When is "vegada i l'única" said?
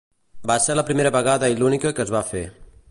1.17-1.95